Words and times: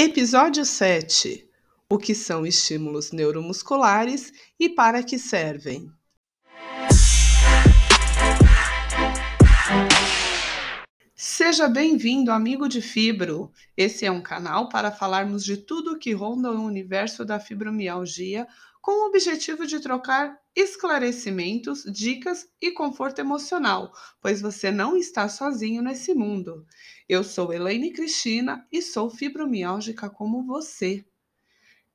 Episódio 0.00 0.64
7: 0.64 1.44
O 1.90 1.98
que 1.98 2.14
são 2.14 2.46
estímulos 2.46 3.10
neuromusculares 3.10 4.32
e 4.56 4.68
para 4.68 5.02
que 5.02 5.18
servem? 5.18 5.90
Seja 11.16 11.66
bem-vindo, 11.66 12.30
amigo 12.30 12.68
de 12.68 12.80
Fibro. 12.80 13.50
Esse 13.76 14.06
é 14.06 14.10
um 14.12 14.22
canal 14.22 14.68
para 14.68 14.92
falarmos 14.92 15.44
de 15.44 15.56
tudo 15.56 15.94
o 15.94 15.98
que 15.98 16.12
ronda 16.12 16.52
o 16.52 16.64
universo 16.64 17.24
da 17.24 17.40
fibromialgia, 17.40 18.46
com 18.80 19.04
o 19.04 19.08
objetivo 19.08 19.66
de 19.66 19.80
trocar 19.80 20.38
esclarecimentos, 20.54 21.84
dicas 21.84 22.48
e 22.60 22.70
conforto 22.70 23.20
emocional, 23.20 23.92
pois 24.20 24.40
você 24.40 24.70
não 24.70 24.96
está 24.96 25.28
sozinho 25.28 25.82
nesse 25.82 26.14
mundo. 26.14 26.66
Eu 27.08 27.22
sou 27.22 27.52
Elaine 27.52 27.92
Cristina 27.92 28.66
e 28.72 28.82
sou 28.82 29.10
fibromialgica 29.10 30.10
como 30.10 30.44
você. 30.44 31.04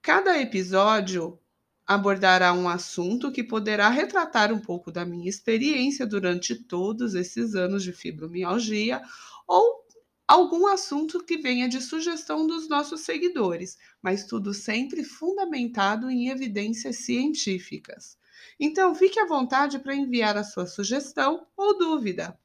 Cada 0.02 0.40
episódio 0.40 1.40
abordará 1.86 2.54
um 2.54 2.70
assunto 2.70 3.32
que 3.32 3.44
poderá 3.44 3.90
retratar 3.90 4.54
um 4.54 4.60
pouco 4.60 4.92
da 4.92 5.06
minha 5.06 5.30
experiência 5.30 6.06
durante 6.06 6.56
todos 6.56 7.14
esses 7.14 7.56
anos 7.56 7.84
de 7.84 7.92
fibromialgia 7.92 9.02
ou 9.48 9.83
algum 10.28 10.68
assunto 10.68 11.24
que 11.24 11.38
venha 11.38 11.68
de 11.68 11.82
sugestão 11.82 12.48
dos 12.48 12.68
nossos 12.70 13.02
seguidores, 13.02 13.78
mas 14.02 14.26
tudo 14.26 14.54
sempre 14.54 15.04
fundamentado 15.04 16.10
em 16.10 16.30
evidências 16.30 16.98
científicas. 16.98 18.18
Então, 18.60 18.94
fique 18.96 19.20
à 19.20 19.26
vontade 19.26 19.80
para 19.80 19.96
enviar 19.96 20.38
a 20.38 20.44
sua 20.44 20.66
sugestão 20.66 21.48
ou 21.56 21.78
dúvida. 21.78 22.38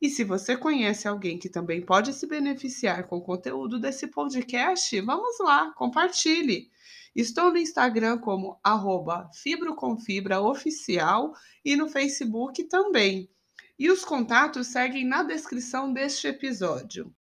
E 0.00 0.08
se 0.08 0.22
você 0.22 0.56
conhece 0.56 1.08
alguém 1.08 1.38
que 1.38 1.48
também 1.48 1.82
pode 1.82 2.12
se 2.12 2.26
beneficiar 2.26 3.08
com 3.08 3.16
o 3.16 3.22
conteúdo 3.22 3.80
desse 3.80 4.06
podcast, 4.06 5.00
vamos 5.00 5.38
lá, 5.40 5.72
compartilhe. 5.72 6.70
Estou 7.16 7.50
no 7.50 7.58
Instagram 7.58 8.18
como 8.18 8.60
fibroconfibraoficial 9.34 11.32
e 11.64 11.74
no 11.74 11.88
Facebook 11.88 12.62
também. 12.64 13.28
E 13.78 13.92
os 13.92 14.04
contatos 14.04 14.66
seguem 14.66 15.06
na 15.06 15.22
descrição 15.22 15.92
deste 15.92 16.26
episódio. 16.26 17.14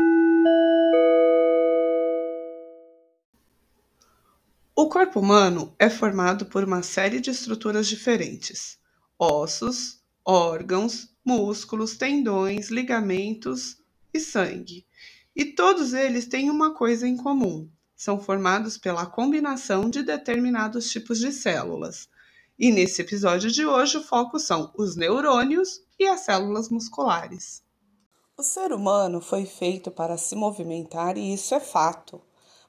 O 4.75 4.89
corpo 4.89 5.21
humano 5.21 5.75
é 5.79 5.91
formado 5.91 6.47
por 6.47 6.65
uma 6.65 6.83
série 6.83 7.21
de 7.21 7.29
estruturas 7.29 7.87
diferentes: 7.87 8.79
ossos, 9.19 10.01
órgãos, 10.25 11.15
músculos, 11.23 11.99
tendões, 11.99 12.71
ligamentos 12.71 13.77
e 14.15 14.19
sangue. 14.19 14.87
E 15.35 15.45
todos 15.45 15.93
eles 15.93 16.27
têm 16.27 16.49
uma 16.49 16.73
coisa 16.73 17.07
em 17.07 17.19
comum: 17.19 17.69
são 17.95 18.19
formados 18.19 18.79
pela 18.79 19.05
combinação 19.05 19.91
de 19.91 20.03
determinados 20.03 20.91
tipos 20.91 21.19
de 21.19 21.33
células. 21.33 22.09
E 22.59 22.71
nesse 22.71 23.03
episódio 23.03 23.51
de 23.51 23.67
hoje, 23.67 23.99
o 23.99 24.03
foco 24.03 24.39
são 24.39 24.73
os 24.79 24.97
neurônios 24.97 25.83
e 25.99 26.07
as 26.07 26.21
células 26.21 26.71
musculares. 26.71 27.63
O 28.39 28.43
ser 28.43 28.73
humano 28.73 29.21
foi 29.21 29.45
feito 29.45 29.91
para 29.91 30.17
se 30.17 30.35
movimentar 30.35 31.19
e 31.19 31.35
isso 31.35 31.55
é 31.55 31.61
fato. 31.61 32.19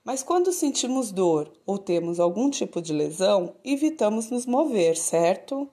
Mas 0.03 0.23
quando 0.23 0.51
sentimos 0.51 1.09
dor 1.11 1.51
ou 1.65 1.77
temos 1.77 2.19
algum 2.19 2.49
tipo 2.49 2.81
de 2.81 2.91
lesão, 2.91 3.55
evitamos 3.63 4.29
nos 4.29 4.45
mover, 4.45 4.97
certo? 4.97 5.69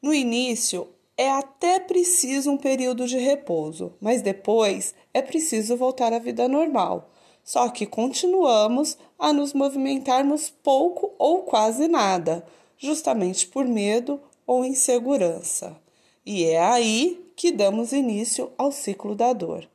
No 0.00 0.14
início, 0.14 0.88
é 1.16 1.28
até 1.30 1.80
preciso 1.80 2.52
um 2.52 2.56
período 2.56 3.04
de 3.06 3.18
repouso, 3.18 3.94
mas 4.00 4.22
depois 4.22 4.94
é 5.12 5.20
preciso 5.20 5.76
voltar 5.76 6.12
à 6.12 6.20
vida 6.20 6.46
normal. 6.46 7.10
Só 7.42 7.68
que 7.68 7.86
continuamos 7.86 8.96
a 9.18 9.32
nos 9.32 9.52
movimentarmos 9.52 10.50
pouco 10.50 11.14
ou 11.18 11.42
quase 11.42 11.88
nada, 11.88 12.44
justamente 12.78 13.46
por 13.46 13.64
medo 13.64 14.20
ou 14.46 14.64
insegurança. 14.64 15.76
E 16.24 16.44
é 16.44 16.60
aí 16.60 17.24
que 17.36 17.52
damos 17.52 17.92
início 17.92 18.50
ao 18.56 18.72
ciclo 18.72 19.14
da 19.14 19.32
dor. 19.32 19.68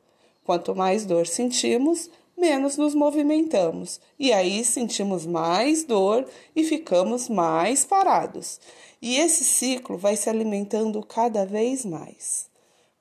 Quanto 0.43 0.75
mais 0.75 1.05
dor 1.05 1.27
sentimos, 1.27 2.09
menos 2.37 2.75
nos 2.75 2.95
movimentamos, 2.95 4.01
e 4.17 4.33
aí 4.33 4.63
sentimos 4.65 5.25
mais 5.25 5.83
dor 5.83 6.27
e 6.55 6.63
ficamos 6.63 7.29
mais 7.29 7.85
parados. 7.85 8.59
E 9.01 9.17
esse 9.17 9.43
ciclo 9.43 9.97
vai 9.97 10.15
se 10.15 10.29
alimentando 10.29 11.01
cada 11.05 11.45
vez 11.45 11.85
mais. 11.85 12.49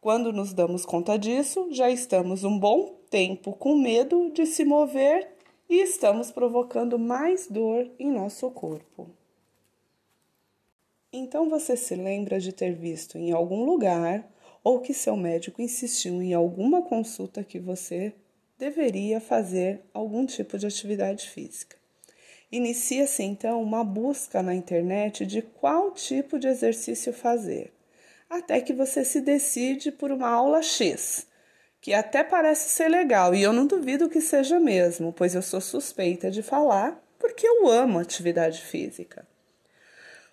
Quando 0.00 0.32
nos 0.32 0.52
damos 0.52 0.84
conta 0.84 1.18
disso, 1.18 1.68
já 1.70 1.90
estamos 1.90 2.44
um 2.44 2.58
bom 2.58 2.94
tempo 3.10 3.52
com 3.52 3.76
medo 3.76 4.30
de 4.30 4.46
se 4.46 4.64
mover 4.64 5.28
e 5.68 5.80
estamos 5.80 6.30
provocando 6.30 6.98
mais 6.98 7.46
dor 7.48 7.90
em 7.98 8.10
nosso 8.10 8.50
corpo. 8.50 9.19
Então 11.12 11.50
você 11.50 11.76
se 11.76 11.96
lembra 11.96 12.38
de 12.38 12.52
ter 12.52 12.72
visto 12.72 13.18
em 13.18 13.32
algum 13.32 13.64
lugar 13.64 14.24
ou 14.62 14.78
que 14.78 14.94
seu 14.94 15.16
médico 15.16 15.60
insistiu 15.60 16.22
em 16.22 16.34
alguma 16.34 16.82
consulta 16.82 17.42
que 17.42 17.58
você 17.58 18.12
deveria 18.56 19.20
fazer 19.20 19.80
algum 19.92 20.24
tipo 20.24 20.56
de 20.56 20.66
atividade 20.66 21.28
física. 21.28 21.76
Inicia-se 22.52 23.24
então 23.24 23.60
uma 23.60 23.82
busca 23.82 24.40
na 24.40 24.54
internet 24.54 25.26
de 25.26 25.42
qual 25.42 25.90
tipo 25.90 26.38
de 26.38 26.46
exercício 26.46 27.12
fazer, 27.12 27.72
até 28.28 28.60
que 28.60 28.72
você 28.72 29.04
se 29.04 29.20
decide 29.20 29.90
por 29.90 30.12
uma 30.12 30.28
aula 30.28 30.62
X, 30.62 31.26
que 31.80 31.92
até 31.92 32.22
parece 32.22 32.68
ser 32.68 32.88
legal 32.88 33.34
e 33.34 33.42
eu 33.42 33.52
não 33.52 33.66
duvido 33.66 34.08
que 34.08 34.20
seja 34.20 34.60
mesmo, 34.60 35.12
pois 35.12 35.34
eu 35.34 35.42
sou 35.42 35.60
suspeita 35.60 36.30
de 36.30 36.42
falar 36.42 37.02
porque 37.18 37.46
eu 37.46 37.68
amo 37.68 37.98
atividade 37.98 38.60
física. 38.62 39.26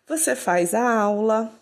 Você 0.08 0.38
faz 0.38 0.74
a 0.74 0.90
aula 0.90 1.54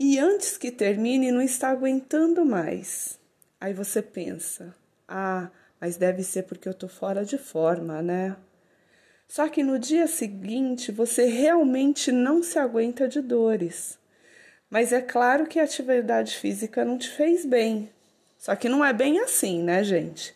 e 0.00 0.18
antes 0.18 0.58
que 0.58 0.72
termine 0.72 1.30
não 1.30 1.40
está 1.40 1.68
aguentando 1.68 2.44
mais. 2.44 3.20
Aí 3.60 3.72
você 3.72 4.02
pensa: 4.02 4.74
ah, 5.06 5.48
mas 5.80 5.96
deve 5.96 6.24
ser 6.24 6.42
porque 6.42 6.68
eu 6.68 6.74
tô 6.74 6.88
fora 6.88 7.24
de 7.24 7.38
forma, 7.38 8.02
né? 8.02 8.34
Só 9.28 9.48
que 9.48 9.62
no 9.62 9.78
dia 9.78 10.08
seguinte 10.08 10.90
você 10.90 11.26
realmente 11.26 12.10
não 12.10 12.42
se 12.42 12.58
aguenta 12.58 13.06
de 13.06 13.20
dores. 13.20 13.96
Mas 14.68 14.92
é 14.92 15.00
claro 15.00 15.46
que 15.46 15.60
a 15.60 15.62
atividade 15.62 16.36
física 16.36 16.84
não 16.84 16.98
te 16.98 17.08
fez 17.08 17.46
bem. 17.46 17.88
Só 18.36 18.56
que 18.56 18.68
não 18.68 18.84
é 18.84 18.92
bem 18.92 19.20
assim, 19.20 19.62
né, 19.62 19.84
gente? 19.84 20.34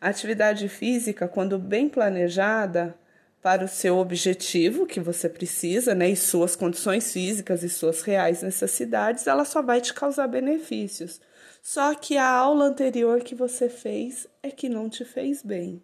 A 0.00 0.08
atividade 0.08 0.68
física, 0.68 1.28
quando 1.28 1.56
bem 1.56 1.88
planejada, 1.88 2.96
para 3.42 3.64
o 3.64 3.68
seu 3.68 3.98
objetivo 3.98 4.86
que 4.86 4.98
você 4.98 5.28
precisa, 5.28 5.94
né, 5.94 6.10
e 6.10 6.16
suas 6.16 6.56
condições 6.56 7.12
físicas 7.12 7.62
e 7.62 7.68
suas 7.68 8.02
reais 8.02 8.42
necessidades, 8.42 9.26
ela 9.26 9.44
só 9.44 9.62
vai 9.62 9.80
te 9.80 9.94
causar 9.94 10.26
benefícios. 10.26 11.20
Só 11.62 11.94
que 11.94 12.16
a 12.16 12.28
aula 12.28 12.64
anterior 12.64 13.20
que 13.20 13.34
você 13.34 13.68
fez 13.68 14.26
é 14.42 14.50
que 14.50 14.68
não 14.68 14.88
te 14.88 15.04
fez 15.04 15.42
bem. 15.42 15.82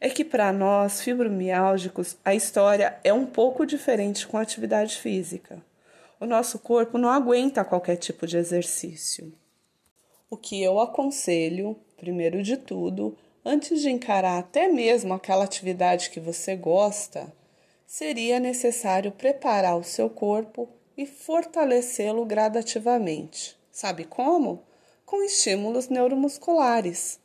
É 0.00 0.08
que 0.08 0.24
para 0.24 0.52
nós, 0.52 1.00
fibromiálgicos, 1.00 2.16
a 2.24 2.34
história 2.34 2.98
é 3.02 3.12
um 3.12 3.26
pouco 3.26 3.66
diferente 3.66 4.26
com 4.26 4.36
a 4.38 4.42
atividade 4.42 4.96
física. 4.96 5.60
O 6.20 6.26
nosso 6.26 6.58
corpo 6.58 6.98
não 6.98 7.08
aguenta 7.08 7.64
qualquer 7.64 7.96
tipo 7.96 8.26
de 8.26 8.36
exercício. 8.36 9.32
O 10.30 10.36
que 10.36 10.62
eu 10.62 10.78
aconselho, 10.78 11.76
primeiro 11.96 12.42
de 12.42 12.56
tudo, 12.56 13.16
antes 13.48 13.80
de 13.80 13.90
encarar 13.90 14.38
até 14.38 14.68
mesmo 14.68 15.14
aquela 15.14 15.44
atividade 15.44 16.10
que 16.10 16.20
você 16.20 16.54
gosta, 16.54 17.32
seria 17.86 18.38
necessário 18.38 19.10
preparar 19.10 19.76
o 19.76 19.84
seu 19.84 20.10
corpo 20.10 20.68
e 20.96 21.06
fortalecê-lo 21.06 22.24
gradativamente. 22.24 23.56
Sabe 23.72 24.04
como? 24.04 24.68
com 25.08 25.24
estímulos 25.24 25.88
neuromusculares. 25.88 27.18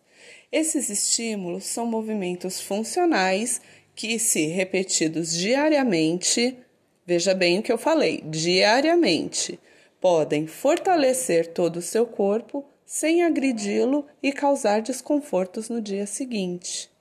Esses 0.49 0.89
estímulos 0.89 1.65
são 1.65 1.85
movimentos 1.85 2.61
funcionais 2.61 3.59
que, 3.93 4.17
se 4.17 4.47
repetidos 4.47 5.33
diariamente, 5.33 6.57
veja 7.05 7.35
bem 7.35 7.59
o 7.59 7.61
que 7.61 7.71
eu 7.71 7.77
falei, 7.77 8.23
diariamente, 8.25 9.59
podem 9.99 10.47
fortalecer 10.47 11.47
todo 11.47 11.77
o 11.77 11.81
seu 11.81 12.05
corpo 12.05 12.63
sem 12.85 13.23
agredi-lo 13.23 14.05
e 14.21 14.31
causar 14.31 14.81
desconfortos 14.81 15.69
no 15.69 15.81
dia 15.81 16.05
seguinte. 16.05 16.91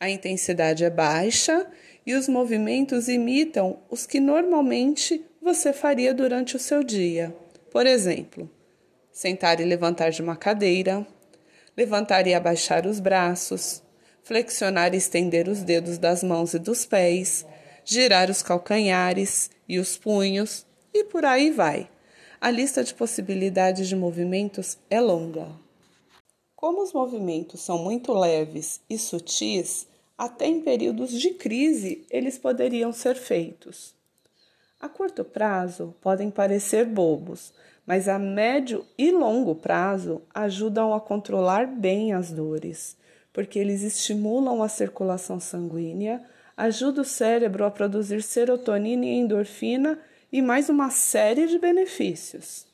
A 0.00 0.08
intensidade 0.08 0.84
é 0.84 0.90
baixa 0.90 1.66
e 2.06 2.14
os 2.14 2.28
movimentos 2.28 3.08
imitam 3.08 3.80
os 3.90 4.06
que 4.06 4.20
normalmente 4.20 5.24
você 5.42 5.72
faria 5.72 6.14
durante 6.14 6.56
o 6.56 6.58
seu 6.58 6.82
dia. 6.82 7.34
Por 7.70 7.86
exemplo, 7.86 8.50
sentar 9.10 9.60
e 9.60 9.64
levantar 9.64 10.10
de 10.10 10.22
uma 10.22 10.36
cadeira, 10.36 11.06
levantar 11.76 12.26
e 12.26 12.34
abaixar 12.34 12.86
os 12.86 13.00
braços, 13.00 13.82
flexionar 14.22 14.94
e 14.94 14.98
estender 14.98 15.48
os 15.48 15.62
dedos 15.62 15.98
das 15.98 16.22
mãos 16.22 16.54
e 16.54 16.58
dos 16.58 16.86
pés, 16.86 17.44
girar 17.84 18.30
os 18.30 18.42
calcanhares 18.42 19.50
e 19.68 19.78
os 19.78 19.96
punhos 19.96 20.66
e 20.92 21.04
por 21.04 21.24
aí 21.24 21.50
vai. 21.50 21.88
A 22.40 22.52
lista 22.52 22.84
de 22.84 22.94
possibilidades 22.94 23.88
de 23.88 23.96
movimentos 23.96 24.78
é 24.88 25.00
longa. 25.00 25.48
Como 26.54 26.84
os 26.84 26.92
movimentos 26.92 27.60
são 27.60 27.78
muito 27.78 28.12
leves 28.12 28.80
e 28.88 28.96
sutis, 28.96 29.88
até 30.16 30.46
em 30.46 30.60
períodos 30.60 31.10
de 31.10 31.30
crise 31.30 32.06
eles 32.08 32.38
poderiam 32.38 32.92
ser 32.92 33.16
feitos. 33.16 33.92
A 34.80 34.88
curto 34.88 35.24
prazo 35.24 35.96
podem 36.00 36.30
parecer 36.30 36.86
bobos, 36.86 37.52
mas 37.84 38.08
a 38.08 38.20
médio 38.20 38.86
e 38.96 39.10
longo 39.10 39.56
prazo 39.56 40.22
ajudam 40.32 40.94
a 40.94 41.00
controlar 41.00 41.66
bem 41.66 42.12
as 42.12 42.30
dores, 42.30 42.96
porque 43.32 43.58
eles 43.58 43.82
estimulam 43.82 44.62
a 44.62 44.68
circulação 44.68 45.40
sanguínea, 45.40 46.24
ajudam 46.56 47.02
o 47.02 47.06
cérebro 47.06 47.64
a 47.64 47.70
produzir 47.70 48.22
serotonina 48.22 49.06
e 49.06 49.18
endorfina 49.18 49.98
e 50.32 50.42
mais 50.42 50.68
uma 50.68 50.90
série 50.90 51.46
de 51.46 51.58
benefícios. 51.58 52.66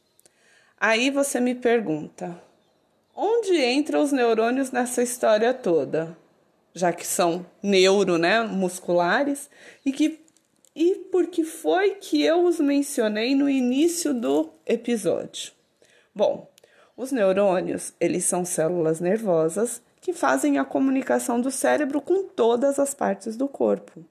Aí 0.79 1.11
você 1.11 1.41
me 1.41 1.55
pergunta: 1.55 2.41
onde 3.15 3.55
entram 3.65 4.03
os 4.03 4.13
neurônios 4.13 4.71
nessa 4.71 5.03
história 5.03 5.55
toda? 5.55 6.17
Já 6.75 6.93
que 6.93 7.07
são 7.07 7.47
neuro, 7.63 8.19
né, 8.19 8.43
musculares, 8.43 9.49
e 9.87 9.93
que 9.93 10.25
e 10.77 10.97
por 11.13 11.29
que 11.29 11.45
foi 11.45 11.95
que 11.97 12.25
eu 12.25 12.45
os 12.45 12.59
mencionei 12.59 13.33
no 13.37 13.49
início 13.49 14.13
do 14.13 14.51
episódio? 14.67 15.53
Bom, 16.13 16.51
os 16.97 17.13
neurônios, 17.13 17.93
eles 18.01 18.25
são 18.25 18.45
células 18.45 18.99
nervosas 18.99 19.81
que 20.01 20.13
fazem 20.13 20.59
a 20.59 20.65
comunicação 20.65 21.41
do 21.41 21.51
cérebro 21.51 22.01
com 22.01 22.25
todas 22.25 22.81
as 22.81 22.93
partes 22.93 23.37
do 23.37 23.47
corpo. 23.47 24.05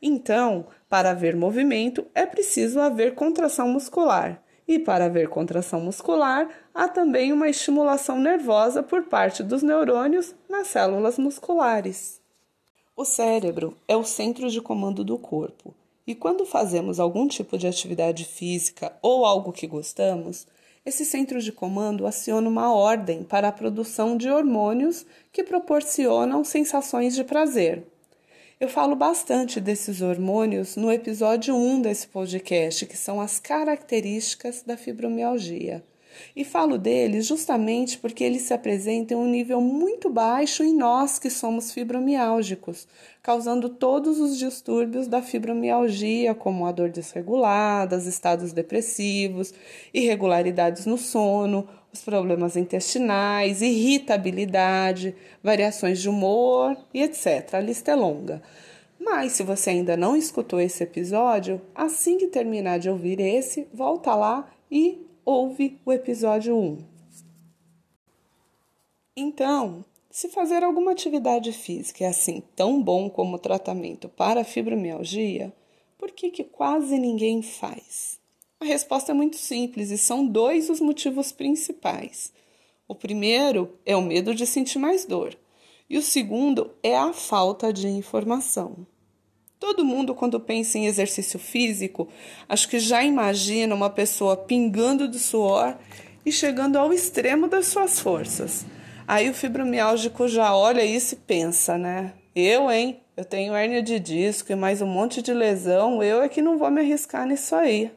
Então, 0.00 0.66
para 0.88 1.10
haver 1.10 1.36
movimento, 1.36 2.06
é 2.14 2.24
preciso 2.24 2.80
haver 2.80 3.14
contração 3.14 3.68
muscular. 3.68 4.42
E 4.66 4.78
para 4.78 5.06
haver 5.06 5.28
contração 5.28 5.80
muscular, 5.80 6.48
há 6.74 6.88
também 6.88 7.32
uma 7.32 7.48
estimulação 7.48 8.18
nervosa 8.18 8.82
por 8.82 9.04
parte 9.04 9.42
dos 9.42 9.62
neurônios 9.62 10.34
nas 10.48 10.68
células 10.68 11.18
musculares. 11.18 12.20
O 12.96 13.04
cérebro 13.04 13.76
é 13.86 13.96
o 13.96 14.04
centro 14.04 14.50
de 14.50 14.60
comando 14.60 15.04
do 15.04 15.16
corpo, 15.18 15.74
e 16.06 16.14
quando 16.14 16.46
fazemos 16.46 16.98
algum 16.98 17.28
tipo 17.28 17.58
de 17.58 17.66
atividade 17.66 18.24
física 18.24 18.92
ou 19.02 19.26
algo 19.26 19.52
que 19.52 19.66
gostamos, 19.66 20.46
esse 20.84 21.04
centro 21.04 21.38
de 21.38 21.52
comando 21.52 22.06
aciona 22.06 22.48
uma 22.48 22.72
ordem 22.74 23.22
para 23.22 23.48
a 23.48 23.52
produção 23.52 24.16
de 24.16 24.30
hormônios 24.30 25.04
que 25.30 25.44
proporcionam 25.44 26.42
sensações 26.42 27.14
de 27.14 27.24
prazer. 27.24 27.84
Eu 28.60 28.68
falo 28.68 28.96
bastante 28.96 29.60
desses 29.60 30.02
hormônios 30.02 30.74
no 30.74 30.90
episódio 30.90 31.54
1 31.54 31.80
desse 31.80 32.08
podcast, 32.08 32.86
que 32.86 32.96
são 32.96 33.20
as 33.20 33.38
características 33.38 34.64
da 34.66 34.76
fibromialgia. 34.76 35.84
E 36.34 36.44
falo 36.44 36.76
deles 36.76 37.24
justamente 37.24 37.96
porque 37.98 38.24
eles 38.24 38.42
se 38.42 38.52
apresentam 38.52 39.20
em 39.20 39.24
um 39.24 39.30
nível 39.30 39.60
muito 39.60 40.10
baixo 40.10 40.64
em 40.64 40.74
nós 40.74 41.20
que 41.20 41.30
somos 41.30 41.70
fibromiálgicos, 41.72 42.88
causando 43.22 43.68
todos 43.68 44.18
os 44.18 44.36
distúrbios 44.36 45.06
da 45.06 45.22
fibromialgia, 45.22 46.34
como 46.34 46.66
a 46.66 46.72
dor 46.72 46.90
desregulada, 46.90 47.96
estados 47.96 48.52
depressivos, 48.52 49.54
irregularidades 49.94 50.84
no 50.84 50.98
sono, 50.98 51.68
os 51.92 52.02
problemas 52.02 52.56
intestinais, 52.56 53.62
irritabilidade, 53.62 55.14
variações 55.42 56.00
de 56.00 56.08
humor 56.08 56.76
e 56.92 57.02
etc. 57.02 57.54
A 57.54 57.60
lista 57.60 57.92
é 57.92 57.94
longa. 57.94 58.42
Mas 58.98 59.32
se 59.32 59.42
você 59.42 59.70
ainda 59.70 59.96
não 59.96 60.16
escutou 60.16 60.60
esse 60.60 60.82
episódio, 60.82 61.60
assim 61.74 62.18
que 62.18 62.26
terminar 62.26 62.78
de 62.78 62.90
ouvir 62.90 63.20
esse, 63.20 63.66
volta 63.72 64.14
lá 64.14 64.50
e 64.70 65.06
ouve 65.24 65.80
o 65.84 65.92
episódio 65.92 66.56
1. 66.56 66.78
Então, 69.16 69.84
se 70.10 70.28
fazer 70.28 70.62
alguma 70.62 70.92
atividade 70.92 71.52
física 71.52 72.04
é 72.04 72.08
assim 72.08 72.42
tão 72.54 72.82
bom 72.82 73.08
como 73.08 73.38
tratamento 73.38 74.08
para 74.08 74.40
a 74.40 74.44
fibromialgia, 74.44 75.52
por 75.96 76.10
que, 76.12 76.30
que 76.30 76.44
quase 76.44 76.98
ninguém 76.98 77.42
faz? 77.42 78.17
A 78.60 78.64
resposta 78.64 79.12
é 79.12 79.14
muito 79.14 79.36
simples 79.36 79.90
e 79.90 79.96
são 79.96 80.26
dois 80.26 80.68
os 80.68 80.80
motivos 80.80 81.30
principais. 81.30 82.32
O 82.88 82.94
primeiro 82.94 83.78
é 83.86 83.94
o 83.94 84.02
medo 84.02 84.34
de 84.34 84.46
sentir 84.46 84.80
mais 84.80 85.04
dor, 85.04 85.36
e 85.88 85.96
o 85.96 86.02
segundo 86.02 86.72
é 86.82 86.96
a 86.96 87.12
falta 87.12 87.72
de 87.72 87.86
informação. 87.86 88.84
Todo 89.60 89.84
mundo, 89.84 90.12
quando 90.12 90.40
pensa 90.40 90.76
em 90.76 90.86
exercício 90.86 91.38
físico, 91.38 92.08
acho 92.48 92.68
que 92.68 92.80
já 92.80 93.02
imagina 93.04 93.74
uma 93.74 93.90
pessoa 93.90 94.36
pingando 94.36 95.06
de 95.06 95.20
suor 95.20 95.76
e 96.26 96.32
chegando 96.32 96.76
ao 96.76 96.92
extremo 96.92 97.46
das 97.46 97.66
suas 97.66 98.00
forças. 98.00 98.66
Aí 99.06 99.30
o 99.30 99.34
fibromialgico 99.34 100.26
já 100.26 100.54
olha 100.56 100.84
isso 100.84 101.14
e 101.14 101.18
pensa, 101.18 101.78
né? 101.78 102.14
Eu, 102.34 102.70
hein? 102.70 103.00
Eu 103.16 103.24
tenho 103.24 103.54
hérnia 103.54 103.82
de 103.82 103.98
disco 104.00 104.50
e 104.52 104.56
mais 104.56 104.82
um 104.82 104.86
monte 104.86 105.22
de 105.22 105.32
lesão, 105.32 106.02
eu 106.02 106.22
é 106.22 106.28
que 106.28 106.42
não 106.42 106.58
vou 106.58 106.70
me 106.70 106.80
arriscar 106.80 107.26
nisso 107.26 107.54
aí. 107.54 107.90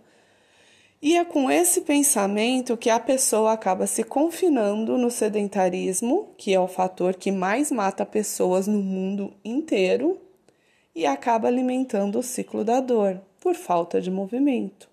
E 1.02 1.18
é 1.18 1.26
com 1.26 1.50
esse 1.50 1.82
pensamento 1.82 2.78
que 2.78 2.90
a 2.90 3.00
pessoa 3.00 3.54
acaba 3.54 3.88
se 3.88 4.04
confinando 4.04 5.00
no 5.00 5.10
sedentarismo, 5.10 6.36
que 6.38 6.54
é 6.54 6.60
o 6.60 6.68
fator 6.68 7.16
que 7.16 7.32
mais 7.32 7.72
mata 7.72 8.06
pessoas 8.06 8.68
no 8.68 8.78
mundo 8.78 9.34
inteiro, 9.44 10.22
e 10.94 11.08
acaba 11.08 11.48
alimentando 11.48 12.20
o 12.20 12.24
ciclo 12.24 12.64
da 12.64 12.80
dor 12.80 13.20
por 13.40 13.56
falta 13.56 14.00
de 14.00 14.12
movimento. 14.12 14.88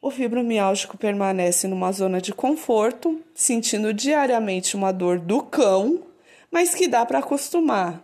O 0.00 0.10
fibromialgico 0.10 0.96
permanece 0.96 1.68
numa 1.68 1.92
zona 1.92 2.18
de 2.18 2.32
conforto, 2.32 3.20
sentindo 3.34 3.92
diariamente 3.92 4.76
uma 4.76 4.92
dor 4.92 5.18
do 5.18 5.42
cão, 5.42 6.04
mas 6.50 6.74
que 6.74 6.88
dá 6.88 7.04
para 7.04 7.18
acostumar, 7.18 8.02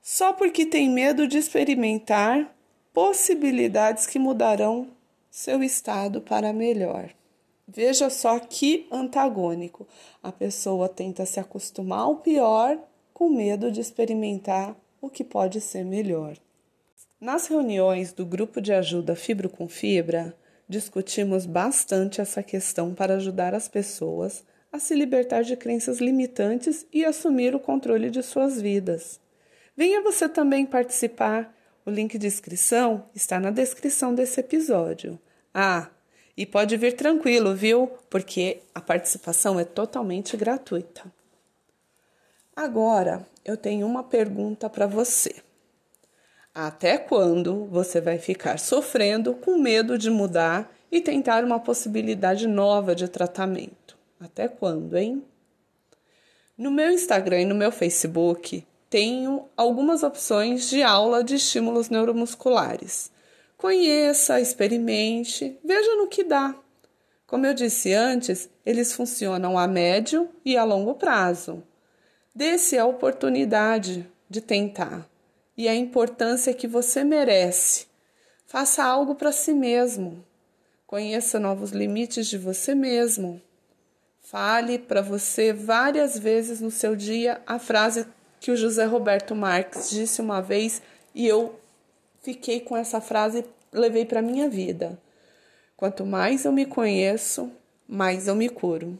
só 0.00 0.32
porque 0.32 0.64
tem 0.64 0.88
medo 0.88 1.26
de 1.26 1.38
experimentar 1.38 2.54
possibilidades 2.92 4.06
que 4.06 4.18
mudarão 4.18 4.86
seu 5.30 5.62
estado 5.62 6.20
para 6.20 6.52
melhor. 6.52 7.10
Veja 7.66 8.10
só 8.10 8.38
que 8.40 8.88
antagônico. 8.90 9.86
A 10.22 10.32
pessoa 10.32 10.88
tenta 10.88 11.24
se 11.24 11.38
acostumar 11.38 12.00
ao 12.00 12.16
pior 12.16 12.78
com 13.14 13.28
medo 13.28 13.70
de 13.70 13.80
experimentar 13.80 14.76
o 15.00 15.08
que 15.08 15.22
pode 15.22 15.60
ser 15.60 15.84
melhor. 15.84 16.36
Nas 17.20 17.46
reuniões 17.46 18.12
do 18.12 18.26
grupo 18.26 18.60
de 18.60 18.72
ajuda 18.72 19.14
Fibro 19.14 19.48
com 19.48 19.68
Fibra, 19.68 20.34
discutimos 20.68 21.46
bastante 21.46 22.20
essa 22.20 22.42
questão 22.42 22.94
para 22.94 23.14
ajudar 23.14 23.54
as 23.54 23.68
pessoas 23.68 24.42
a 24.72 24.78
se 24.78 24.94
libertar 24.94 25.42
de 25.42 25.56
crenças 25.56 25.98
limitantes 25.98 26.86
e 26.92 27.04
assumir 27.04 27.54
o 27.54 27.60
controle 27.60 28.10
de 28.10 28.22
suas 28.22 28.60
vidas. 28.60 29.20
Venha 29.76 30.02
você 30.02 30.28
também 30.28 30.64
participar 30.64 31.54
o 31.90 31.92
link 31.92 32.16
de 32.16 32.26
inscrição 32.26 33.04
está 33.14 33.40
na 33.40 33.50
descrição 33.50 34.14
desse 34.14 34.38
episódio. 34.40 35.18
Ah, 35.52 35.90
e 36.36 36.46
pode 36.46 36.76
vir 36.76 36.94
tranquilo, 36.94 37.54
viu? 37.54 37.90
Porque 38.08 38.62
a 38.72 38.80
participação 38.80 39.58
é 39.58 39.64
totalmente 39.64 40.36
gratuita. 40.36 41.12
Agora, 42.54 43.26
eu 43.44 43.56
tenho 43.56 43.86
uma 43.86 44.04
pergunta 44.04 44.70
para 44.70 44.86
você. 44.86 45.34
Até 46.54 46.96
quando 46.96 47.66
você 47.66 48.00
vai 48.00 48.18
ficar 48.18 48.58
sofrendo 48.58 49.34
com 49.34 49.58
medo 49.58 49.98
de 49.98 50.10
mudar 50.10 50.72
e 50.90 51.00
tentar 51.00 51.44
uma 51.44 51.58
possibilidade 51.58 52.46
nova 52.46 52.94
de 52.94 53.08
tratamento? 53.08 53.98
Até 54.18 54.46
quando, 54.46 54.96
hein? 54.96 55.24
No 56.56 56.70
meu 56.70 56.90
Instagram 56.90 57.40
e 57.40 57.46
no 57.46 57.54
meu 57.54 57.72
Facebook, 57.72 58.64
tenho 58.90 59.48
algumas 59.56 60.02
opções 60.02 60.68
de 60.68 60.82
aula 60.82 61.22
de 61.22 61.36
estímulos 61.36 61.88
neuromusculares. 61.88 63.12
Conheça, 63.56 64.40
experimente, 64.40 65.56
veja 65.64 65.94
no 65.94 66.08
que 66.08 66.24
dá. 66.24 66.56
Como 67.24 67.46
eu 67.46 67.54
disse 67.54 67.94
antes, 67.94 68.50
eles 68.66 68.92
funcionam 68.92 69.56
a 69.56 69.68
médio 69.68 70.28
e 70.44 70.56
a 70.56 70.64
longo 70.64 70.94
prazo. 70.94 71.62
Dê-se 72.34 72.76
a 72.76 72.84
oportunidade 72.84 74.10
de 74.28 74.40
tentar 74.40 75.08
e 75.56 75.68
a 75.68 75.74
importância 75.74 76.52
que 76.52 76.66
você 76.66 77.04
merece. 77.04 77.86
Faça 78.44 78.82
algo 78.82 79.14
para 79.14 79.30
si 79.30 79.52
mesmo. 79.52 80.24
Conheça 80.84 81.38
novos 81.38 81.70
limites 81.70 82.26
de 82.26 82.36
você 82.36 82.74
mesmo. 82.74 83.40
Fale 84.20 84.78
para 84.78 85.00
você 85.00 85.52
várias 85.52 86.18
vezes 86.18 86.60
no 86.60 86.70
seu 86.70 86.96
dia 86.96 87.40
a 87.46 87.60
frase 87.60 88.06
que 88.40 88.50
o 88.50 88.56
José 88.56 88.86
Roberto 88.86 89.34
Marques 89.34 89.90
disse 89.90 90.20
uma 90.20 90.40
vez 90.40 90.82
e 91.14 91.26
eu 91.26 91.60
fiquei 92.22 92.58
com 92.60 92.76
essa 92.76 93.00
frase 93.00 93.44
e 93.72 93.78
levei 93.78 94.06
para 94.06 94.22
minha 94.22 94.48
vida. 94.48 94.98
Quanto 95.76 96.06
mais 96.06 96.44
eu 96.44 96.52
me 96.52 96.64
conheço, 96.64 97.52
mais 97.86 98.26
eu 98.26 98.34
me 98.34 98.48
curo. 98.48 98.98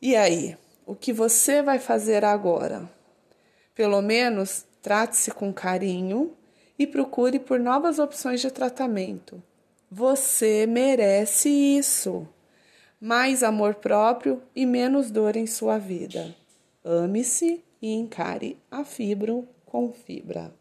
E 0.00 0.14
aí, 0.14 0.56
o 0.86 0.94
que 0.94 1.12
você 1.12 1.62
vai 1.62 1.78
fazer 1.78 2.24
agora? 2.24 2.88
Pelo 3.74 4.00
menos 4.00 4.64
trate-se 4.80 5.30
com 5.30 5.52
carinho 5.52 6.32
e 6.78 6.86
procure 6.86 7.38
por 7.40 7.58
novas 7.58 7.98
opções 7.98 8.40
de 8.40 8.50
tratamento. 8.50 9.42
Você 9.90 10.66
merece 10.66 11.48
isso. 11.48 12.28
Mais 13.00 13.42
amor 13.42 13.76
próprio 13.76 14.42
e 14.54 14.66
menos 14.66 15.10
dor 15.10 15.36
em 15.36 15.46
sua 15.46 15.78
vida. 15.78 16.34
Ame-se 16.86 17.64
e 17.80 17.94
encare 17.94 18.58
a 18.70 18.84
fibro 18.84 19.48
com 19.64 19.90
fibra. 19.90 20.54